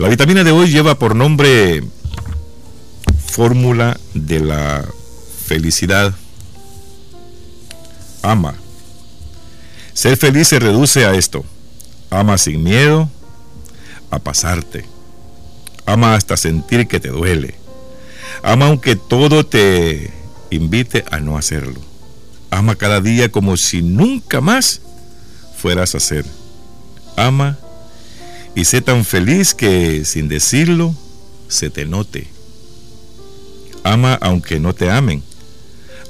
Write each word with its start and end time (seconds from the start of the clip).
La 0.00 0.08
vitamina 0.08 0.42
de 0.44 0.50
hoy 0.50 0.70
lleva 0.70 0.98
por 0.98 1.14
nombre 1.14 1.84
Fórmula 3.26 4.00
de 4.14 4.40
la 4.40 4.82
Felicidad. 5.44 6.14
Ama. 8.22 8.54
Ser 9.92 10.16
feliz 10.16 10.48
se 10.48 10.58
reduce 10.58 11.04
a 11.04 11.12
esto. 11.12 11.44
Ama 12.08 12.38
sin 12.38 12.62
miedo 12.62 13.10
a 14.10 14.18
pasarte. 14.20 14.86
Ama 15.84 16.14
hasta 16.14 16.38
sentir 16.38 16.88
que 16.88 16.98
te 16.98 17.08
duele. 17.08 17.56
Ama 18.42 18.68
aunque 18.68 18.96
todo 18.96 19.44
te 19.44 20.10
invite 20.48 21.04
a 21.10 21.20
no 21.20 21.36
hacerlo. 21.36 21.78
Ama 22.50 22.74
cada 22.76 23.02
día 23.02 23.30
como 23.30 23.58
si 23.58 23.82
nunca 23.82 24.40
más 24.40 24.80
fueras 25.58 25.94
a 25.94 25.98
hacer. 25.98 26.24
Ama 27.18 27.58
y 28.54 28.64
sé 28.64 28.80
tan 28.80 29.04
feliz 29.04 29.54
que 29.54 30.04
sin 30.04 30.28
decirlo 30.28 30.94
se 31.48 31.70
te 31.70 31.84
note. 31.86 32.28
Ama 33.84 34.18
aunque 34.20 34.60
no 34.60 34.74
te 34.74 34.90
amen. 34.90 35.22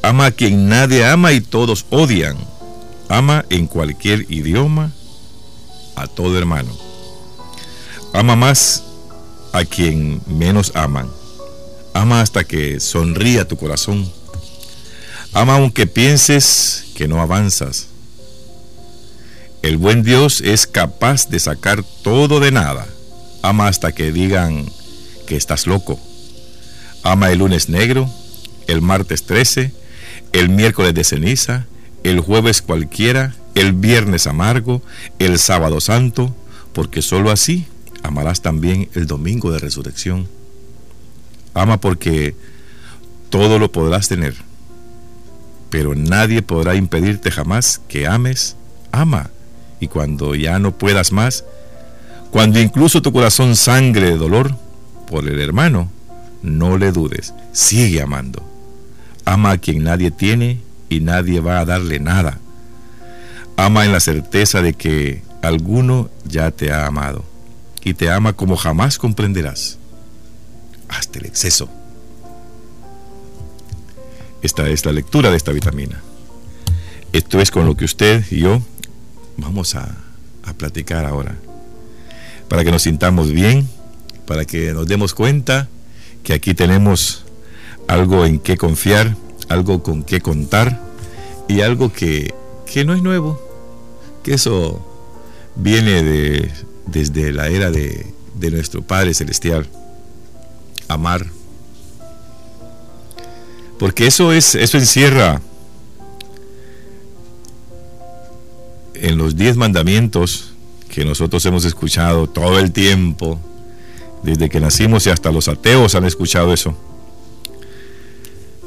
Ama 0.03 0.27
a 0.27 0.31
quien 0.31 0.69
nadie 0.69 1.05
ama 1.05 1.33
y 1.33 1.41
todos 1.41 1.87
odian. 1.91 2.37
Ama 3.09 3.45
en 3.51 3.67
cualquier 3.67 4.27
idioma 4.31 4.93
a 5.97 6.07
todo 6.07 6.39
hermano. 6.39 6.77
Ama 8.12 8.37
más 8.37 8.83
a 9.53 9.65
quien 9.65 10.20
menos 10.27 10.73
aman. 10.75 11.09
Ama 11.93 12.20
hasta 12.23 12.45
que 12.45 12.81
sonría 12.81 13.47
tu 13.47 13.57
corazón. 13.57 14.11
Ama 15.33 15.55
aunque 15.57 15.87
pienses 15.87 16.87
que 16.95 17.07
no 17.07 17.20
avanzas. 17.20 17.90
El 19.62 19.77
buen 19.77 20.02
Dios 20.02 20.41
es 20.41 20.66
capaz 20.66 21.28
de 21.28 21.38
sacar 21.38 21.84
todo 22.02 22.41
de 22.41 22.50
nada. 22.50 22.87
Ama 23.42 23.69
hasta 23.69 23.92
que 23.92 24.10
digan 24.10 24.64
que 25.27 25.36
estás 25.36 25.66
loco. 25.66 26.00
Ama 27.02 27.30
el 27.30 27.41
lunes 27.41 27.69
negro, 27.69 28.11
el 28.69 28.80
martes 28.80 29.25
13, 29.25 29.72
el 30.33 30.48
miércoles 30.48 30.94
de 30.94 31.05
ceniza, 31.05 31.67
el 32.05 32.20
jueves 32.20 32.62
cualquiera, 32.62 33.34
el 33.55 33.75
viernes 33.75 34.27
amargo, 34.27 34.80
el 35.19 35.39
sábado 35.39 35.80
santo, 35.80 36.34
porque 36.72 37.02
sólo 37.02 37.30
así 37.30 37.67
amarás 38.02 38.41
también 38.41 38.89
el 38.95 39.06
domingo 39.06 39.52
de 39.52 39.58
resurrección. 39.58 40.27
Ama 41.52 41.80
porque 41.80 42.34
todo 43.28 43.58
lo 43.58 43.70
podrás 43.70 44.08
tener, 44.08 44.36
pero 45.69 45.95
nadie 45.95 46.41
podrá 46.41 46.77
impedirte 46.77 47.30
jamás 47.30 47.83
que 47.89 48.06
ames. 48.06 48.56
Ama 48.91 49.30
y 49.81 49.89
cuando 49.89 50.34
ya 50.34 50.59
no 50.59 50.73
puedas 50.73 51.11
más, 51.11 51.45
cuando 52.31 52.61
incluso 52.61 53.03
tu 53.03 53.12
corazón 53.12 53.56
sangre 53.56 54.11
de 54.11 54.19
dolor 54.19 54.55
por 55.09 55.27
el 55.27 55.41
hermano, 55.41 55.91
no 56.42 56.78
le 56.78 56.92
dudes, 56.92 57.34
sigue 57.53 58.03
amando. 58.03 58.42
Ama 59.25 59.53
a 59.53 59.58
quien 59.58 59.83
nadie 59.83 60.11
tiene 60.11 60.61
y 60.89 61.01
nadie 61.01 61.41
va 61.41 61.61
a 61.61 61.64
darle 61.64 61.98
nada. 61.98 62.39
Ama 63.56 63.84
en 63.84 63.92
la 63.92 64.01
certeza 64.01 64.62
de 64.62 64.75
que 64.75 65.23
alguno 65.42 66.11
ya 66.25 66.51
te 66.51 66.73
ha 66.73 66.86
amado 66.86 67.25
y 67.83 67.95
te 67.95 68.11
ama 68.11 68.34
como 68.34 68.56
jamás 68.56 68.98
comprenderás, 68.98 69.78
hasta 70.89 71.19
el 71.19 71.27
exceso. 71.27 71.69
Esta 74.42 74.69
es 74.69 74.84
la 74.84 74.92
lectura 74.92 75.31
de 75.31 75.36
esta 75.36 75.53
vitamina. 75.53 76.01
Esto 77.12 77.41
es 77.41 77.51
con 77.51 77.67
lo 77.67 77.77
que 77.77 77.84
usted 77.84 78.25
y 78.31 78.41
yo 78.41 78.62
vamos 79.41 79.74
a, 79.74 79.96
platicar 80.58 81.05
ahora. 81.05 81.36
Para 82.48 82.64
que 82.64 82.72
nos 82.72 82.83
sintamos 82.83 83.30
bien, 83.30 83.69
para 84.27 84.44
que 84.44 84.72
nos 84.72 84.86
demos 84.88 85.14
cuenta 85.14 85.69
que 86.24 86.34
aquí 86.34 86.55
tenemos 86.55 87.24
algo 87.86 88.27
en 88.27 88.41
qué 88.41 88.56
confiar, 88.56 89.16
algo 89.48 89.83
con 89.84 90.02
qué 90.02 90.20
contar 90.20 90.83
y 91.46 91.61
algo 91.61 91.92
que, 91.92 92.34
que 92.67 92.84
no 92.84 92.95
es 92.95 93.02
nuevo, 93.02 93.40
que 94.24 94.34
eso 94.34 94.84
viene 95.55 96.02
de, 96.02 96.50
desde 96.86 97.33
la 97.33 97.46
era 97.46 97.70
de, 97.70 98.06
de 98.34 98.50
nuestro 98.50 98.83
Padre 98.83 99.14
Celestial, 99.14 99.68
amar. 100.89 101.27
Porque 103.79 104.08
eso 104.08 104.33
es, 104.33 104.56
eso 104.56 104.79
encierra 104.79 105.40
en 109.00 109.16
los 109.16 109.36
diez 109.36 109.56
mandamientos 109.56 110.52
que 110.88 111.05
nosotros 111.05 111.44
hemos 111.46 111.64
escuchado 111.64 112.28
todo 112.28 112.58
el 112.58 112.72
tiempo, 112.72 113.38
desde 114.22 114.48
que 114.48 114.61
nacimos 114.61 115.06
y 115.06 115.11
hasta 115.11 115.30
los 115.30 115.48
ateos 115.48 115.94
han 115.94 116.05
escuchado 116.05 116.52
eso, 116.52 116.77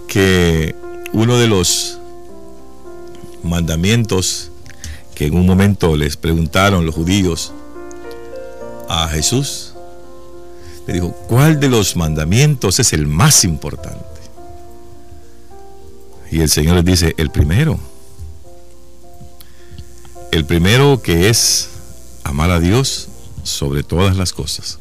que 0.08 0.76
uno 1.14 1.38
de 1.38 1.48
los 1.48 2.00
mandamientos 3.44 4.52
que 5.14 5.28
en 5.28 5.36
un 5.36 5.46
momento 5.46 5.96
les 5.96 6.18
preguntaron 6.18 6.86
los 6.86 6.96
judíos 6.96 7.54
a 8.90 9.08
Jesús, 9.10 9.74
le 10.88 10.96
dijo, 10.96 11.12
¿cuál 11.28 11.60
de 11.60 11.70
los 11.70 11.96
mandamientos 11.96 12.80
es 12.80 12.94
el 12.94 13.06
más 13.06 13.44
importante? 13.44 14.04
Y 16.32 16.42
el 16.42 16.50
Señor 16.50 16.78
les 16.78 16.86
dice, 16.86 17.14
el 17.18 17.30
primero 17.30 17.80
el 20.34 20.46
primero 20.46 21.02
que 21.04 21.30
es 21.30 21.70
amar 22.24 22.50
a 22.50 22.60
Dios 22.60 23.08
sobre 23.44 23.84
todas 23.84 24.18
las 24.18 24.34
cosas. 24.34 24.80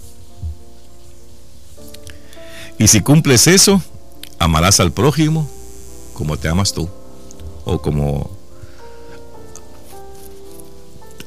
Y 2.78 2.88
si 2.88 3.02
cumples 3.02 3.46
eso, 3.46 3.82
amarás 4.38 4.80
al 4.80 4.92
prójimo 4.92 5.48
como 6.14 6.38
te 6.38 6.48
amas 6.48 6.72
tú. 6.72 6.88
O 7.64 7.82
como 7.82 8.30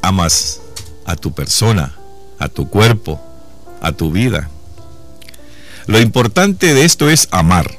amas 0.02 0.60
a 1.06 1.16
tu 1.16 1.32
persona, 1.32 1.96
a 2.40 2.50
tu 2.50 2.68
cuerpo, 2.68 3.22
a 3.80 3.92
tu 3.92 4.12
vida. 4.12 4.50
Lo 5.86 6.00
importante 6.02 6.74
de 6.74 6.84
esto 6.84 7.12
es 7.12 7.28
amar. 7.30 7.78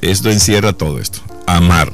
Esto 0.00 0.30
encierra 0.30 0.72
todo 0.72 1.00
esto. 1.00 1.20
Amar. 1.46 1.92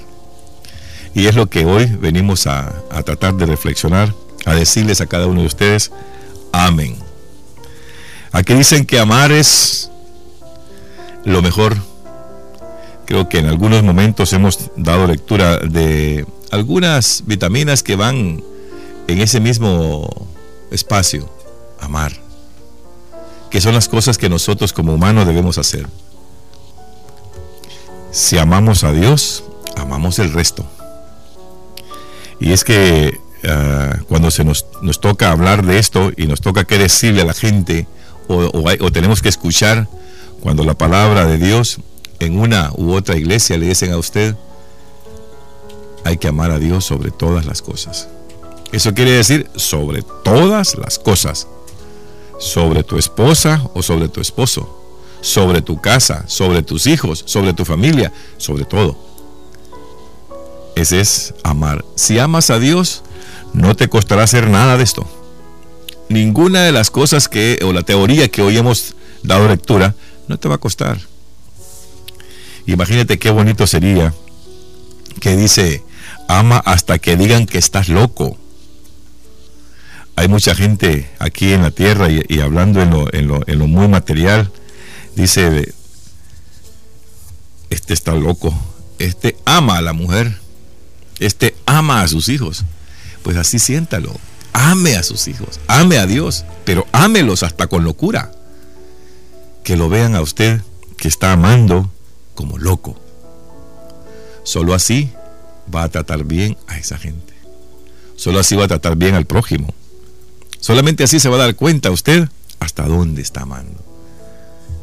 Y 1.15 1.27
es 1.27 1.35
lo 1.35 1.49
que 1.49 1.65
hoy 1.67 1.87
venimos 1.87 2.47
a, 2.47 2.73
tratar 3.05 3.35
de 3.35 3.47
reflexionar, 3.47 4.15
a 4.47 4.55
decirles 4.55 5.01
a 5.01 5.07
cada 5.07 5.27
uno 5.27 5.41
de 5.41 5.47
ustedes, 5.47 5.93
amén. 6.53 6.97
Aquí 8.33 8.55
dicen 8.55 8.87
que 8.87 8.99
amar 8.99 9.31
es 9.31 9.91
lo 11.25 11.43
mejor. 11.43 11.77
Creo 13.05 13.29
que 13.29 13.39
en 13.39 13.47
algunos 13.47 13.83
momentos 13.83 14.33
hemos 14.33 14.71
dado 14.77 15.07
lectura 15.07 15.59
de 15.59 16.25
algunas 16.51 17.25
vitaminas 17.27 17.83
que 17.83 17.97
van 17.97 18.43
en 19.07 19.21
ese 19.21 19.41
mismo 19.41 20.09
espacio, 20.71 21.29
amar, 21.79 22.13
que 23.51 23.61
son 23.61 23.75
las 23.75 23.89
cosas 23.89 24.17
que 24.17 24.31
nosotros 24.31 24.73
como 24.73 24.95
humanos 24.95 25.27
debemos 25.27 25.59
hacer. 25.59 25.87
Si 28.13 28.39
amamos 28.39 28.85
a 28.85 28.93
Dios, 28.93 29.45
amamos 29.77 30.19
el 30.19 30.33
resto. 30.33 30.67
Y 32.43 32.53
es 32.53 32.65
que 32.65 33.21
ah, 33.45 33.99
cuando 34.09 34.31
se 34.31 34.45
nos, 34.45 34.67
nos, 34.83 35.01
toca 35.01 35.31
hablar 35.31 35.65
de 35.65 35.79
esto 35.79 36.11
y 36.17 36.27
nos 36.27 36.41
toca 36.41 36.65
qué 36.65 36.77
decirle 36.77 37.23
a 37.23 37.25
la 37.25 37.35
gente 37.35 37.87
o, 38.29 38.91
tenemos 38.91 39.23
que 39.23 39.29
escuchar 39.29 39.89
cuando 40.41 40.65
la 40.65 40.75
palabra 40.75 41.25
de 41.27 41.39
Dios 41.39 41.79
en 42.19 42.39
una 42.39 42.73
u 42.77 42.95
otra 42.95 43.17
iglesia 43.17 43.57
le 43.59 43.67
dicen 43.67 43.93
a 43.93 43.99
usted, 43.99 44.35
hay 46.05 46.17
que 46.17 46.29
amar 46.29 46.51
a 46.51 46.59
Dios 46.59 46.85
sobre 46.85 47.11
todas 47.11 47.47
las 47.47 47.63
cosas. 47.63 48.09
Eso 48.73 48.93
quiere 48.93 49.13
decir 49.13 49.49
sobre 49.55 50.03
todas 50.25 50.77
las 50.77 50.99
cosas. 50.99 51.47
Sobre 52.41 52.83
tu 52.83 52.99
esposa 52.99 53.63
o 53.75 53.83
sobre 53.83 54.09
tu 54.09 54.21
esposo. 54.21 54.79
Sobre 55.21 55.63
tu 55.63 55.81
casa, 55.81 56.25
sobre 56.27 56.63
tus 56.63 56.87
hijos, 56.87 57.23
sobre 57.27 57.53
tu 57.53 57.65
familia, 57.65 58.13
sobre 58.37 58.65
todo. 58.65 59.12
Ese 60.75 61.01
es 61.01 61.35
amar. 61.43 61.85
Si 61.97 62.19
amas 62.19 62.51
a 62.51 62.59
Dios, 62.59 63.03
no 63.53 63.75
te 63.77 63.89
costará 63.89 64.23
hacer 64.23 64.49
nada 64.49 64.77
de 64.77 64.85
esto. 64.85 65.07
Ninguna 66.09 66.63
de 66.63 66.73
las 66.73 66.91
cosas 66.91 67.29
que, 67.29 67.59
o 67.65 67.73
la 67.73 67.83
teoría 67.83 68.29
que 68.29 68.43
hoy 68.43 68.57
hemos 68.57 68.95
dado 69.23 69.49
lectura, 69.49 69.95
no 70.29 70.39
te 70.39 70.49
va 70.49 70.57
a 70.57 70.59
costar. 70.59 70.99
Imagínate 72.67 73.19
qué 73.19 73.31
bonito 73.31 73.67
sería 73.67 74.15
que 75.21 75.37
dice, 75.37 75.83
ama 76.29 76.59
hasta 76.59 76.99
que 76.99 77.17
digan 77.17 77.47
que 77.47 77.59
estás 77.59 77.89
loco. 77.89 78.37
Hay 80.17 80.29
mucha 80.29 80.55
gente 80.55 81.11
aquí 81.19 81.53
en 81.53 81.63
la 81.63 81.71
tierra 81.71 82.09
y, 82.11 82.41
hablando 82.41 82.83
en 82.83 82.91
lo, 82.91 83.13
en, 83.13 83.29
lo, 83.29 83.41
en 83.47 83.59
lo, 83.59 83.67
muy 83.67 83.89
material, 83.89 84.51
dice, 85.17 85.73
este 87.71 87.95
está 87.95 88.15
loco, 88.15 88.55
este 88.99 89.37
ama 89.45 89.79
a 89.79 89.83
la 89.83 89.93
mujer, 89.93 90.42
este 91.27 91.55
ama 91.67 92.03
a 92.03 92.09
sus 92.09 92.29
hijos. 92.29 92.65
Pues 93.23 93.37
así 93.37 93.59
siéntalo. 93.59 94.13
Ame 94.53 94.97
a 94.97 95.03
sus 95.03 95.29
hijos, 95.29 95.61
ame 95.67 95.99
a 95.99 96.07
Dios, 96.07 96.45
pero 96.65 96.87
ámelos 96.93 97.43
hasta 97.43 97.69
con 97.69 97.85
locura. 97.85 98.33
que 99.65 99.77
lo 99.77 99.89
vean 99.89 100.17
a 100.17 100.21
usted 100.21 100.61
que 100.97 101.07
está 101.07 101.33
amando 101.33 101.91
como 102.35 102.59
loco. 102.59 103.01
Solo 104.43 104.75
así 104.75 105.13
va 105.73 105.85
a 105.85 105.89
tratar 105.89 106.25
bien 106.25 106.57
a 106.67 106.79
esa 106.79 106.99
gente. 106.99 107.33
Solo 108.17 108.41
así 108.41 108.57
va 108.57 108.65
a 108.65 108.69
tratar 108.69 108.97
bien 108.97 109.15
al 109.15 109.25
prójimo. 109.25 109.73
Solamente 110.61 111.05
así 111.05 111.21
se 111.21 111.29
va 111.29 111.37
a 111.37 111.47
dar 111.47 111.55
cuenta 111.55 111.91
usted 111.91 112.29
hasta 112.61 112.87
dónde 112.87 113.23
está 113.23 113.43
amando. 113.43 113.85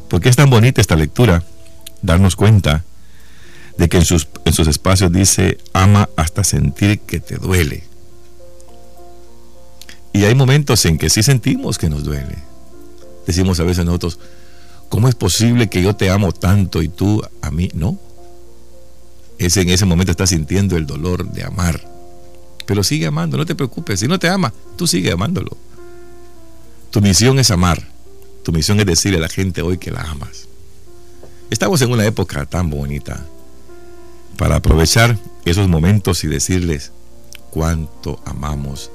Porque 0.08 0.28
es 0.28 0.36
tan 0.36 0.50
bonita 0.50 0.80
esta 0.80 0.96
lectura, 0.96 1.44
darnos 2.02 2.36
cuenta 2.36 2.84
de 3.80 3.88
que 3.88 3.96
en 3.96 4.04
sus, 4.04 4.28
en 4.44 4.52
sus 4.52 4.68
espacios 4.68 5.10
dice, 5.10 5.56
ama 5.72 6.10
hasta 6.14 6.44
sentir 6.44 7.00
que 7.00 7.18
te 7.18 7.36
duele. 7.36 7.82
Y 10.12 10.24
hay 10.24 10.34
momentos 10.34 10.84
en 10.84 10.98
que 10.98 11.08
sí 11.08 11.22
sentimos 11.22 11.78
que 11.78 11.88
nos 11.88 12.04
duele. 12.04 12.36
Decimos 13.26 13.58
a 13.58 13.64
veces 13.64 13.86
nosotros, 13.86 14.18
¿cómo 14.90 15.08
es 15.08 15.14
posible 15.14 15.70
que 15.70 15.82
yo 15.82 15.96
te 15.96 16.10
amo 16.10 16.32
tanto 16.32 16.82
y 16.82 16.90
tú 16.90 17.22
a 17.40 17.50
mí 17.50 17.70
no? 17.72 17.98
Es 19.38 19.56
en 19.56 19.70
ese 19.70 19.86
momento 19.86 20.10
estás 20.10 20.28
sintiendo 20.28 20.76
el 20.76 20.84
dolor 20.84 21.30
de 21.30 21.42
amar. 21.42 21.80
Pero 22.66 22.84
sigue 22.84 23.06
amando, 23.06 23.38
no 23.38 23.46
te 23.46 23.54
preocupes. 23.54 24.00
Si 24.00 24.08
no 24.08 24.18
te 24.18 24.28
ama, 24.28 24.52
tú 24.76 24.86
sigue 24.86 25.10
amándolo. 25.10 25.56
Tu 26.90 27.00
misión 27.00 27.38
es 27.38 27.50
amar. 27.50 27.82
Tu 28.44 28.52
misión 28.52 28.78
es 28.78 28.84
decirle 28.84 29.16
a 29.16 29.22
la 29.22 29.30
gente 29.30 29.62
hoy 29.62 29.78
que 29.78 29.90
la 29.90 30.02
amas. 30.02 30.48
Estamos 31.48 31.80
en 31.80 31.90
una 31.90 32.04
época 32.04 32.44
tan 32.44 32.68
bonita 32.68 33.24
para 34.40 34.56
aprovechar 34.56 35.18
esos 35.44 35.68
momentos 35.68 36.24
y 36.24 36.26
decirles 36.26 36.92
cuánto 37.50 38.18
amamos 38.24 38.90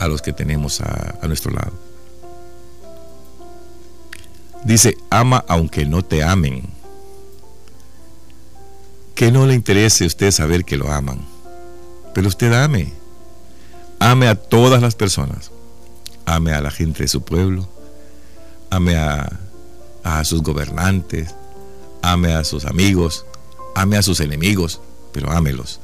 a 0.00 0.08
los 0.08 0.22
que 0.22 0.32
tenemos 0.32 0.80
a, 0.80 1.24
nuestro 1.28 1.52
lado. 1.52 1.70
Dice, 4.64 4.98
ama 5.08 5.44
aunque 5.46 5.86
no 5.86 6.02
te 6.02 6.24
amen. 6.24 6.64
Que 9.14 9.30
no 9.30 9.46
le 9.46 9.54
interese 9.54 10.02
a 10.02 10.08
usted 10.08 10.32
saber 10.32 10.64
que 10.64 10.76
lo 10.76 10.90
aman, 10.90 11.24
pero 12.12 12.26
usted 12.26 12.52
ame. 12.52 12.92
Ame 14.00 14.26
a 14.26 14.34
todas 14.34 14.82
las 14.82 14.96
personas. 14.96 15.52
Ame 16.26 16.54
a 16.54 16.60
la 16.60 16.72
gente 16.72 17.04
de 17.04 17.08
su 17.08 17.22
pueblo. 17.22 17.68
Ame 18.68 18.96
a, 18.96 19.30
a 20.02 20.24
sus 20.24 20.42
gobernantes. 20.42 21.36
Ame 22.02 22.32
a 22.34 22.42
sus 22.42 22.64
amigos. 22.64 23.24
Ame 23.76 23.96
a 23.96 24.02
sus 24.02 24.18
enemigos, 24.18 24.80
pero 25.18 25.32
ámelos. 25.32 25.80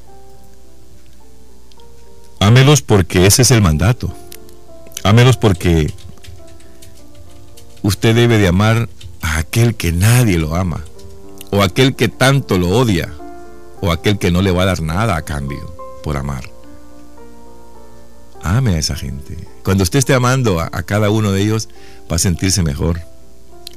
Ámelos 2.39 2.83
porque 2.83 3.27
ese 3.27 3.43
es 3.43 3.51
el 3.51 3.61
mandato. 3.63 4.15
Ámelos 5.03 5.37
porque 5.37 5.93
usted 7.83 8.15
debe 8.15 8.39
de 8.39 8.47
amar 8.47 8.89
a 9.23 9.39
aquel 9.39 9.75
que 9.75 9.91
nadie 9.91 10.39
lo 10.39 10.55
ama, 10.55 10.85
o 11.51 11.65
aquel 11.65 11.97
que 11.97 12.09
tanto 12.09 12.59
lo 12.59 12.69
odia, 12.69 13.13
o 13.81 13.91
aquel 13.91 14.21
que 14.21 14.31
no 14.31 14.41
le 14.41 14.53
va 14.53 14.63
a 14.63 14.67
dar 14.67 14.83
nada 14.83 15.17
a 15.17 15.23
cambio 15.23 15.75
por 16.05 16.17
amar. 16.17 16.49
Ame 18.41 18.77
a 18.77 18.79
esa 18.79 18.95
gente. 18.95 19.37
Cuando 19.65 19.83
usted 19.83 19.99
esté 19.99 20.15
amando 20.15 20.61
a, 20.61 20.71
a 20.73 20.85
cada 20.85 21.11
uno 21.11 21.33
de 21.33 21.43
ellos, 21.43 21.69
va 22.09 22.17
a 22.17 22.21
sentirse 22.21 22.63
mejor. 22.63 23.01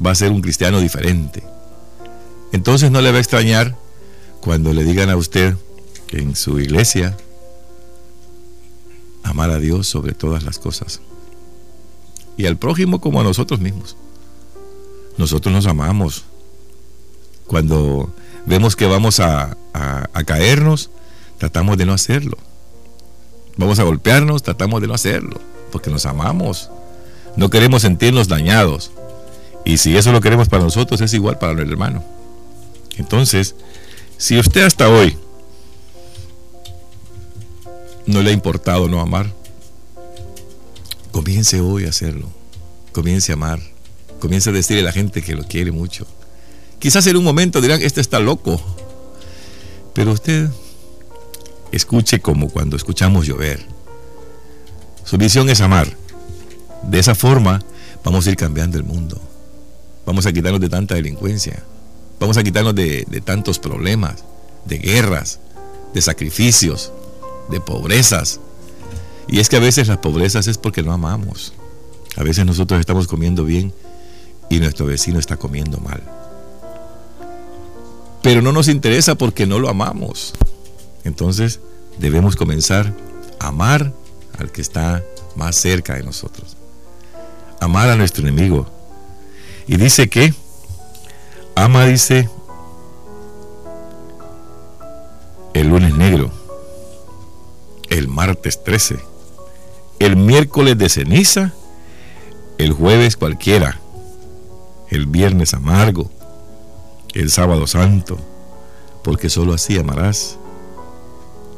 Va 0.06 0.12
a 0.12 0.16
ser 0.16 0.32
un 0.32 0.42
cristiano 0.42 0.80
diferente. 0.82 1.42
Entonces 2.52 2.92
no 2.92 3.02
le 3.02 3.10
va 3.10 3.18
a 3.18 3.22
extrañar 3.22 3.76
cuando 4.42 4.74
le 4.74 4.84
digan 4.84 5.10
a 5.10 5.18
usted 5.18 5.56
que 6.08 6.20
en 6.20 6.36
su 6.36 6.60
iglesia 6.60 7.18
amar 9.24 9.52
a 9.52 9.60
Dios 9.60 9.88
sobre 9.88 10.14
todas 10.14 10.44
las 10.44 10.60
cosas. 10.60 11.02
Y 12.38 12.46
al 12.46 12.58
prójimo 12.58 13.02
como 13.02 13.20
a 13.20 13.24
nosotros 13.24 13.60
mismos. 13.60 13.96
Nosotros 15.18 15.54
nos 15.54 15.66
amamos. 15.66 16.26
Cuando 17.48 18.14
vemos 18.46 18.76
que 18.76 18.86
vamos 18.86 19.20
a, 19.20 19.58
caernos, 20.26 20.90
tratamos 21.38 21.78
de 21.78 21.86
no 21.86 21.94
hacerlo. 21.94 22.38
Vamos 23.58 23.80
a 23.80 23.84
golpearnos, 23.84 24.44
tratamos 24.44 24.82
de 24.82 24.88
no 24.88 24.94
hacerlo, 24.94 25.40
porque 25.72 25.90
nos 25.90 26.06
amamos. 26.06 26.70
No 27.36 27.50
queremos 27.50 27.82
sentirnos 27.82 28.28
dañados. 28.28 28.92
Y 29.66 29.78
si 29.78 29.98
eso 29.98 30.12
lo 30.12 30.22
queremos 30.22 30.50
para 30.50 30.64
nosotros, 30.64 31.02
es 31.02 31.14
igual 31.14 31.40
para 31.40 31.54
el 31.54 31.72
hermano. 31.72 32.04
Entonces, 32.98 33.56
si 34.18 34.40
usted 34.40 34.64
hasta 34.64 34.90
hoy 34.90 35.18
no 38.06 38.22
le 38.22 38.32
ha 38.32 38.34
importado 38.34 38.88
no 38.88 39.00
amar, 39.02 39.32
comience 41.12 41.60
hoy 41.60 41.86
a 41.86 41.90
hacerlo. 41.90 42.28
Comience 42.94 43.32
a 43.32 43.36
amar. 43.36 43.60
Comience 44.20 44.50
a 44.50 44.54
decirle 44.54 44.82
a 44.82 44.86
la 44.86 44.92
gente 44.92 45.22
que 45.22 45.36
lo 45.36 45.44
quiere 45.44 45.72
mucho. 45.72 46.08
Quizás 46.80 47.06
en 47.08 47.18
un 47.18 47.24
momento 47.24 47.62
dirán, 47.62 47.82
este 47.82 48.02
está 48.02 48.20
loco. 48.20 48.62
Pero 49.94 50.14
usted 50.14 50.50
escuche 51.72 52.20
como 52.20 52.50
cuando 52.50 52.76
escuchamos 52.76 53.28
llover. 53.28 53.66
Su 55.04 55.18
visión 55.18 55.50
es 55.50 55.62
amar. 55.62 55.96
De 56.84 57.00
esa 57.00 57.14
forma 57.14 57.64
vamos 58.04 58.26
a 58.26 58.30
ir 58.32 58.36
cambiando 58.36 58.78
el 58.78 58.84
mundo. 58.84 59.22
Vamos 60.06 60.26
a 60.26 60.34
quitarnos 60.34 60.62
de 60.62 60.70
tanta 60.70 60.96
delincuencia. 60.96 61.64
Vamos 62.20 62.38
a 62.38 62.44
quitarnos 62.44 62.74
de, 62.74 63.06
tantos 63.24 63.60
problemas, 63.60 64.24
de 64.66 64.80
guerras, 64.80 65.40
de 65.94 66.02
sacrificios, 66.02 66.92
de 67.50 67.60
pobrezas. 67.60 68.40
Y 69.28 69.40
es 69.40 69.50
que 69.50 69.58
a 69.58 69.62
veces 69.62 69.88
las 69.88 69.98
pobrezas 69.98 70.48
es 70.48 70.58
porque 70.58 70.84
no 70.84 70.94
amamos. 70.94 71.54
A 72.16 72.24
veces 72.24 72.46
nosotros 72.46 72.80
estamos 72.80 73.08
comiendo 73.08 73.44
bien 73.44 73.74
y 74.50 74.60
nuestro 74.60 74.86
vecino 74.86 75.20
está 75.20 75.38
comiendo 75.38 75.78
mal. 75.80 76.02
Pero 78.24 78.42
no 78.42 78.52
nos 78.52 78.68
interesa 78.68 79.16
porque 79.16 79.46
no 79.46 79.60
lo 79.60 79.70
amamos. 79.70 80.34
Entonces 81.04 81.60
debemos 82.00 82.36
comenzar 82.36 82.94
a 83.40 83.48
amar 83.48 83.94
al 84.40 84.52
que 84.52 84.62
está 84.62 85.04
más 85.36 85.56
cerca 85.56 85.96
de 85.96 86.04
nosotros. 86.04 86.58
Amar 87.62 87.90
a 87.90 87.96
nuestro 87.96 88.28
enemigo. 88.28 88.68
Y 89.68 89.78
dice 89.78 90.10
que, 90.10 90.34
ama 91.64 91.86
dice, 91.86 92.30
el 95.54 95.70
lunes 95.70 95.96
negro 95.96 96.32
el 97.90 98.08
martes 98.08 98.64
13, 98.64 99.00
el 100.00 100.16
miércoles 100.16 100.78
de 100.78 100.90
ceniza, 100.90 101.54
el 102.58 102.74
jueves 102.74 103.18
cualquiera, 103.18 103.80
el 104.90 105.06
viernes 105.06 105.54
amargo, 105.54 106.10
el 107.14 107.32
sábado 107.32 107.68
santo, 107.68 108.18
porque 109.04 109.30
solo 109.30 109.54
así 109.54 109.78
amarás 109.78 110.38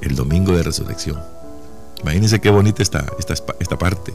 el 0.02 0.16
domingo 0.16 0.54
de 0.54 0.64
resurrección. 0.64 1.22
Imagínense 2.02 2.40
qué 2.40 2.50
bonita 2.50 2.82
esta, 2.82 3.06
esta, 3.18 3.34
esta 3.60 3.78
parte. 3.78 4.14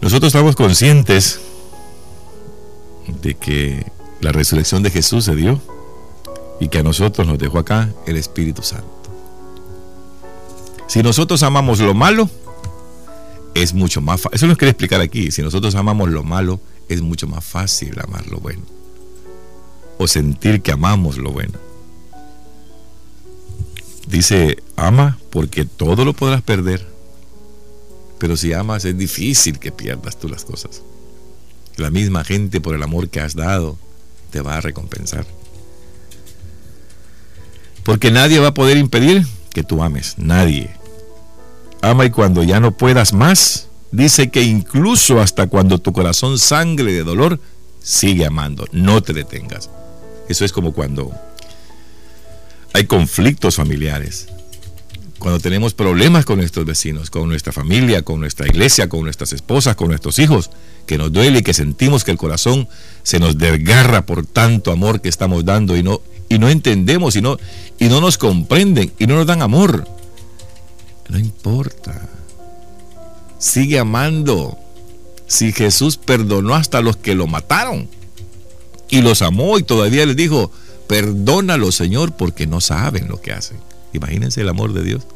Nosotros 0.00 0.28
estamos 0.28 0.56
conscientes 0.56 1.40
de 3.22 3.34
que 3.34 3.84
la 4.20 4.32
resurrección 4.32 4.82
de 4.82 4.90
Jesús 4.90 5.24
se 5.24 5.34
dio 5.34 5.60
y 6.60 6.68
que 6.68 6.78
a 6.78 6.82
nosotros 6.82 7.26
nos 7.26 7.38
dejó 7.38 7.58
acá 7.58 7.90
el 8.06 8.16
Espíritu 8.16 8.62
Santo. 8.62 8.88
Si 10.86 11.02
nosotros 11.02 11.42
amamos 11.42 11.80
lo 11.80 11.94
malo, 11.94 12.28
es 13.54 13.74
mucho 13.74 14.00
más 14.00 14.20
fácil. 14.20 14.36
Eso 14.36 14.46
lo 14.46 14.56
quiero 14.56 14.70
explicar 14.70 15.00
aquí. 15.00 15.30
Si 15.30 15.42
nosotros 15.42 15.74
amamos 15.74 16.10
lo 16.10 16.22
malo, 16.22 16.60
es 16.88 17.02
mucho 17.02 17.26
más 17.26 17.44
fácil 17.44 17.98
amar 18.00 18.26
lo 18.28 18.38
bueno. 18.38 18.62
O 19.98 20.06
sentir 20.06 20.62
que 20.62 20.72
amamos 20.72 21.16
lo 21.16 21.32
bueno. 21.32 21.58
Dice, 24.06 24.62
ama 24.76 25.18
porque 25.30 25.64
todo 25.64 26.04
lo 26.04 26.12
podrás 26.12 26.42
perder. 26.42 26.86
Pero 28.18 28.36
si 28.36 28.52
amas 28.52 28.84
es 28.84 28.96
difícil 28.96 29.58
que 29.58 29.72
pierdas 29.72 30.18
tú 30.18 30.28
las 30.28 30.44
cosas. 30.44 30.82
La 31.76 31.90
misma 31.90 32.24
gente 32.24 32.60
por 32.60 32.74
el 32.74 32.82
amor 32.82 33.08
que 33.08 33.20
has 33.20 33.34
dado 33.34 33.78
te 34.30 34.40
va 34.40 34.56
a 34.56 34.60
recompensar. 34.60 35.26
Porque 37.82 38.10
nadie 38.10 38.38
va 38.38 38.48
a 38.48 38.54
poder 38.54 38.76
impedir 38.76 39.26
que 39.52 39.62
tú 39.62 39.82
ames. 39.82 40.14
Nadie 40.18 40.82
ama 41.82 42.06
y 42.06 42.10
cuando 42.10 42.42
ya 42.42 42.60
no 42.60 42.76
puedas 42.76 43.12
más, 43.12 43.68
dice 43.90 44.30
que 44.30 44.42
incluso 44.42 45.20
hasta 45.20 45.48
cuando 45.48 45.78
tu 45.78 45.92
corazón 45.92 46.38
sangre 46.38 46.92
de 46.92 47.02
dolor, 47.02 47.40
sigue 47.82 48.24
amando, 48.24 48.66
no 48.72 49.02
te 49.02 49.12
detengas. 49.12 49.68
Eso 50.28 50.44
es 50.44 50.52
como 50.52 50.72
cuando 50.72 51.12
hay 52.72 52.86
conflictos 52.86 53.56
familiares, 53.56 54.28
cuando 55.22 55.38
tenemos 55.38 55.72
problemas 55.72 56.24
con 56.24 56.38
nuestros 56.38 56.66
vecinos, 56.66 57.08
con 57.08 57.28
nuestra 57.28 57.52
familia, 57.52 58.02
con 58.02 58.18
nuestra 58.18 58.48
iglesia, 58.48 58.88
con 58.88 59.04
nuestras 59.04 59.32
esposas, 59.32 59.76
con 59.76 59.86
nuestros 59.86 60.18
hijos, 60.18 60.50
que 60.84 60.98
nos 60.98 61.12
duele 61.12 61.38
y 61.38 61.42
que 61.42 61.54
sentimos 61.54 62.02
que 62.02 62.10
el 62.10 62.18
corazón 62.18 62.66
se 63.04 63.20
nos 63.20 63.38
desgarra 63.38 64.04
por 64.04 64.26
tanto 64.26 64.72
amor 64.72 65.00
que 65.00 65.08
estamos 65.08 65.44
dando 65.44 65.76
y 65.76 65.84
no, 65.84 66.00
y 66.28 66.40
no 66.40 66.48
entendemos 66.48 67.14
y 67.14 67.22
no, 67.22 67.38
y 67.78 67.88
no 67.88 68.00
nos 68.00 68.18
comprenden 68.18 68.92
y 68.98 69.06
no 69.06 69.14
nos 69.14 69.28
dan 69.28 69.42
amor. 69.42 69.86
No 71.08 71.20
importa. 71.20 72.08
Sigue 73.38 73.78
amando. 73.78 74.58
Si 75.28 75.52
Jesús 75.52 75.98
perdonó 75.98 76.56
hasta 76.56 76.80
los 76.80 76.96
que 76.96 77.14
lo 77.14 77.28
mataron 77.28 77.88
y 78.88 79.02
los 79.02 79.22
amó 79.22 79.56
y 79.60 79.62
todavía 79.62 80.04
les 80.04 80.16
dijo, 80.16 80.50
perdónalo 80.88 81.70
Señor 81.70 82.16
porque 82.16 82.48
no 82.48 82.60
saben 82.60 83.06
lo 83.06 83.20
que 83.20 83.32
hacen. 83.32 83.58
Imagínense 83.92 84.40
el 84.40 84.48
amor 84.48 84.72
de 84.72 84.82
Dios. 84.82 85.06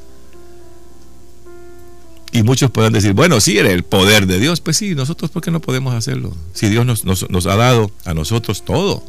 Y 2.33 2.43
muchos 2.43 2.71
puedan 2.71 2.93
decir, 2.93 3.15
bueno, 3.15 3.41
sí, 3.41 3.57
era 3.57 3.71
el 3.71 3.83
poder 3.83 4.27
de 4.27 4.39
Dios. 4.39 4.61
Pues 4.61 4.77
sí, 4.77 4.95
nosotros, 4.95 5.31
¿por 5.31 5.43
qué 5.43 5.51
no 5.51 5.61
podemos 5.61 5.95
hacerlo? 5.95 6.35
Si 6.53 6.69
Dios 6.69 6.85
nos, 6.85 7.05
nos, 7.05 7.47
ha 7.47 7.57
dado 7.57 7.91
a 8.05 8.13
nosotros 8.13 8.63
todo. 8.65 9.03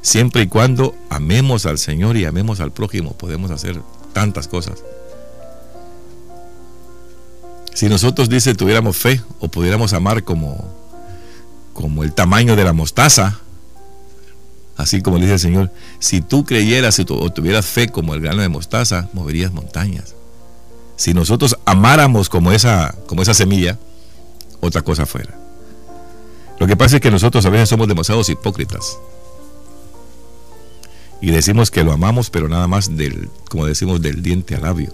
Siempre 0.00 0.42
y 0.42 0.46
cuando 0.46 0.94
amemos 1.10 1.66
al 1.66 1.78
Señor 1.78 2.16
y 2.16 2.24
amemos 2.24 2.60
al 2.60 2.70
prójimo, 2.70 3.14
podemos 3.14 3.50
hacer 3.50 3.80
tantas 4.12 4.46
cosas. 4.46 4.84
Si 7.74 7.88
nosotros, 7.88 8.28
dice, 8.28 8.54
tuviéramos 8.54 8.96
fe 8.96 9.20
o 9.40 9.48
pudiéramos 9.48 9.92
amar 9.92 10.22
como, 10.22 10.72
como 11.72 12.04
el 12.04 12.12
tamaño 12.12 12.54
de 12.54 12.62
la 12.64 12.72
mostaza, 12.72 13.40
así 14.76 15.02
como 15.02 15.18
dice 15.18 15.34
el 15.34 15.38
Señor, 15.38 15.72
si 15.98 16.20
tú 16.20 16.44
creyeras 16.44 16.98
o 16.98 17.30
tuvieras 17.30 17.66
fe 17.66 17.88
como 17.88 18.14
el 18.14 18.20
grano 18.20 18.42
de 18.42 18.48
mostaza, 18.48 19.08
moverías 19.12 19.52
montañas. 19.52 20.14
Si 20.96 21.12
nosotros 21.12 21.58
amáramos 21.64 22.28
como 22.28 22.52
esa, 22.52 22.94
como 23.06 23.22
esa 23.22 23.34
semilla, 23.34 23.78
otra 24.60 24.82
cosa 24.82 25.06
fuera. 25.06 25.34
Lo 26.58 26.66
que 26.66 26.76
pasa 26.76 26.96
es 26.96 27.02
que 27.02 27.10
nosotros 27.10 27.44
a 27.44 27.50
veces 27.50 27.68
somos 27.68 27.88
demasiados 27.88 28.28
hipócritas. 28.28 28.98
Y 31.20 31.30
decimos 31.30 31.70
que 31.70 31.84
lo 31.84 31.92
amamos, 31.92 32.30
pero 32.30 32.48
nada 32.48 32.66
más 32.66 32.96
del, 32.96 33.28
como 33.48 33.66
decimos, 33.66 34.00
del 34.00 34.22
diente 34.22 34.54
al 34.54 34.62
labio. 34.62 34.92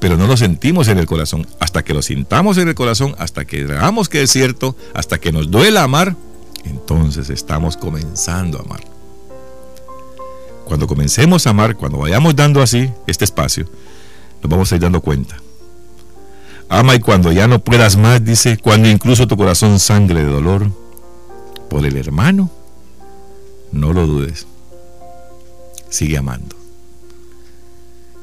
Pero 0.00 0.16
no 0.16 0.26
lo 0.26 0.36
sentimos 0.36 0.88
en 0.88 0.98
el 0.98 1.06
corazón. 1.06 1.46
Hasta 1.60 1.84
que 1.84 1.94
lo 1.94 2.02
sintamos 2.02 2.58
en 2.58 2.68
el 2.68 2.74
corazón, 2.74 3.14
hasta 3.18 3.44
que 3.44 3.64
veamos 3.64 4.08
que 4.08 4.22
es 4.22 4.30
cierto, 4.30 4.76
hasta 4.94 5.18
que 5.18 5.32
nos 5.32 5.50
duela 5.50 5.82
amar, 5.82 6.16
entonces 6.64 7.30
estamos 7.30 7.76
comenzando 7.76 8.58
a 8.58 8.62
amar. 8.62 8.84
Cuando 10.64 10.86
comencemos 10.86 11.46
a 11.46 11.50
amar, 11.50 11.76
cuando 11.76 11.98
vayamos 11.98 12.34
dando 12.36 12.62
así 12.62 12.90
este 13.06 13.24
espacio, 13.24 13.66
nos 14.42 14.50
vamos 14.50 14.72
a 14.72 14.76
ir 14.76 14.80
dando 14.80 15.00
cuenta. 15.00 15.36
Ama 16.68 16.94
y 16.94 17.00
cuando 17.00 17.32
ya 17.32 17.46
no 17.46 17.58
puedas 17.58 17.96
más, 17.96 18.24
dice, 18.24 18.56
cuando 18.56 18.88
incluso 18.88 19.26
tu 19.26 19.36
corazón 19.36 19.78
sangre 19.78 20.24
de 20.24 20.30
dolor 20.30 20.70
por 21.68 21.84
el 21.84 21.96
hermano, 21.96 22.50
no 23.72 23.92
lo 23.92 24.06
dudes. 24.06 24.46
Sigue 25.90 26.16
amando. 26.16 26.56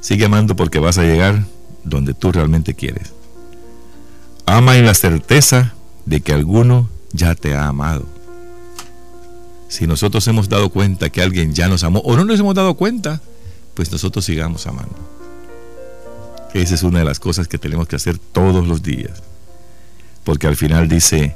Sigue 0.01 0.25
amando 0.25 0.55
porque 0.55 0.79
vas 0.79 0.97
a 0.97 1.03
llegar 1.03 1.43
donde 1.83 2.13
tú 2.13 2.31
realmente 2.31 2.73
quieres. 2.73 3.13
Ama 4.45 4.77
en 4.77 4.85
la 4.85 4.95
certeza 4.95 5.75
de 6.05 6.21
que 6.21 6.33
alguno 6.33 6.89
ya 7.11 7.35
te 7.35 7.55
ha 7.55 7.67
amado. 7.67 8.05
Si 9.69 9.85
nosotros 9.85 10.27
hemos 10.27 10.49
dado 10.49 10.69
cuenta 10.69 11.09
que 11.09 11.21
alguien 11.21 11.53
ya 11.53 11.67
nos 11.67 11.83
amó 11.83 11.99
o 11.99 12.17
no 12.17 12.25
nos 12.25 12.39
hemos 12.39 12.55
dado 12.55 12.73
cuenta, 12.73 13.21
pues 13.75 13.91
nosotros 13.91 14.25
sigamos 14.25 14.65
amando. 14.67 14.97
Esa 16.53 16.73
es 16.73 16.83
una 16.83 16.99
de 16.99 17.05
las 17.05 17.19
cosas 17.19 17.47
que 17.47 17.59
tenemos 17.59 17.87
que 17.87 17.95
hacer 17.95 18.17
todos 18.17 18.67
los 18.67 18.81
días. 18.81 19.21
Porque 20.23 20.47
al 20.47 20.55
final 20.55 20.89
dice, 20.89 21.35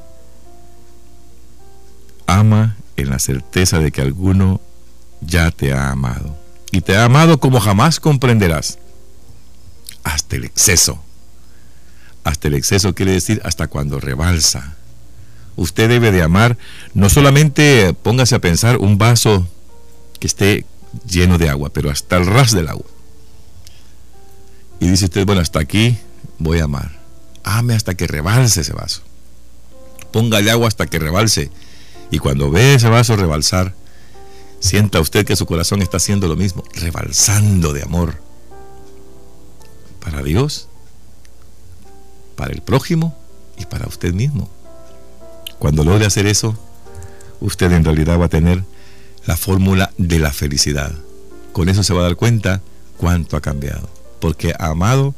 ama 2.26 2.76
en 2.98 3.12
la 3.12 3.20
certeza 3.20 3.78
de 3.78 3.92
que 3.92 4.02
alguno 4.02 4.60
ya 5.22 5.52
te 5.52 5.72
ha 5.72 5.92
amado. 5.92 6.36
Y 6.72 6.82
te 6.82 6.98
ha 6.98 7.06
amado 7.06 7.40
como 7.40 7.60
jamás 7.60 8.00
comprenderás. 8.00 8.80
Hasta 10.04 10.36
el 10.36 10.46
exceso. 10.46 11.04
Hasta 12.24 12.48
el 12.48 12.56
exceso 12.56 12.96
quiere 12.96 13.12
decir 13.12 13.42
hasta 13.46 13.68
cuando 13.68 14.00
rebalsa. 14.00 14.76
Usted 15.56 15.90
debe 15.90 16.12
de 16.12 16.24
amar, 16.24 16.58
no 16.94 17.10
solamente 17.10 17.94
póngase 17.94 18.36
a 18.36 18.40
pensar 18.40 18.78
un 18.78 18.98
vaso 18.98 19.48
que 20.20 20.28
esté 20.28 20.66
lleno 21.08 21.38
de 21.38 21.50
agua, 21.50 21.70
pero 21.70 21.92
hasta 21.92 22.18
el 22.18 22.26
ras 22.26 22.52
del 22.52 22.70
agua. 22.70 22.86
Y 24.80 24.88
dice 24.88 25.06
usted, 25.06 25.26
bueno, 25.26 25.42
hasta 25.42 25.60
aquí 25.60 25.98
voy 26.40 26.60
a 26.60 26.66
amar. 26.66 27.00
Ame 27.44 27.76
hasta 27.76 27.96
que 27.96 28.08
rebalse 28.08 28.62
ese 28.62 28.74
vaso. 28.74 29.02
Póngale 30.12 30.52
agua 30.52 30.68
hasta 30.68 30.88
que 30.88 31.00
rebalse. 31.00 31.52
Y 32.12 32.20
cuando 32.20 32.52
ve 32.52 32.76
ese 32.76 32.90
vaso 32.90 33.16
rebalsar, 33.16 33.76
sienta 34.60 35.00
usted 35.00 35.26
que 35.26 35.36
su 35.36 35.46
corazón 35.46 35.82
está 35.82 35.98
haciendo 35.98 36.28
lo 36.28 36.36
mismo, 36.36 36.64
rebalsando 36.74 37.74
de 37.74 37.84
amor. 37.84 38.22
Para 40.00 40.22
Dios, 40.22 40.68
para 42.36 42.54
el 42.54 42.62
prójimo 42.62 43.18
y 43.58 43.66
para 43.66 43.88
usted 43.88 44.14
mismo. 44.14 44.50
Cuando 45.64 45.86
logre 45.86 46.06
hacer 46.06 46.28
eso, 46.28 46.58
usted 47.40 47.72
en 47.72 47.86
realidad 47.86 48.20
va 48.20 48.26
a 48.26 48.28
tener 48.28 48.66
la 49.26 49.38
fórmula 49.38 49.94
de 49.98 50.20
la 50.20 50.34
felicidad. 50.34 50.92
Con 51.54 51.70
eso 51.70 51.84
se 51.84 51.94
va 51.94 52.02
a 52.02 52.04
dar 52.04 52.18
cuenta 52.18 52.62
cuánto 52.98 53.38
ha 53.38 53.42
cambiado 53.42 53.88
porque 54.20 54.54
ha 54.60 54.66
amado 54.68 55.16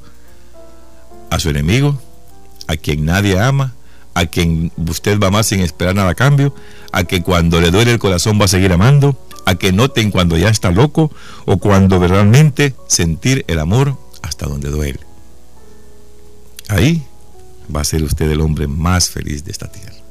a 1.32 1.40
su 1.40 1.50
enemigo, 1.50 2.00
a 2.68 2.75
quien 2.75 3.06
nadie 3.06 3.40
ama, 3.40 3.74
a 4.14 4.28
quien 4.28 4.72
usted 4.88 5.20
va 5.20 5.25
a 5.25 5.28
amar 5.30 5.46
sin 5.46 5.62
esperar 5.62 5.96
nada 5.96 6.12
a 6.12 6.16
cambio, 6.16 6.54
a 6.92 7.06
que 7.06 7.24
cuando 7.24 7.60
le 7.60 7.72
duele 7.72 7.94
el 7.94 7.98
corazón 7.98 8.40
va 8.40 8.46
a 8.46 8.48
seguir 8.48 8.72
amando, 8.72 9.20
a 9.48 9.56
que 9.56 9.72
noten 9.72 10.12
cuando 10.12 10.38
ya 10.38 10.50
está 10.50 10.70
loco 10.70 11.12
o 11.46 11.58
cuando 11.58 11.98
realmente 12.08 12.75
sentir 12.86 13.46
el 13.48 13.58
amor 13.58 13.98
hasta 14.22 14.46
donde 14.46 14.70
duele. 14.70 15.00
Ahí 16.68 17.04
va 17.75 17.82
a 17.82 17.84
ser 17.84 18.04
usted 18.04 18.30
el 18.30 18.42
hombre 18.42 18.68
más 18.68 19.10
feliz 19.10 19.44
de 19.44 19.52
esta 19.52 19.72
tierra. 19.72 20.04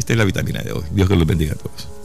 Esta 0.00 0.14
es 0.14 0.18
la 0.18 0.24
vitamina 0.24 0.62
de 0.62 0.72
hoy. 0.72 0.82
Dios 0.92 1.10
que 1.10 1.14
los 1.14 1.26
bendiga 1.26 1.52
a 1.52 1.56
todos. 1.56 1.99